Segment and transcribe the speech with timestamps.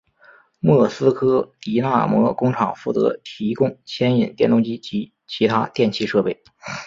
[0.59, 6.41] 莫斯科迪纳摩工厂负责提供牵引电动机及其他电气设备。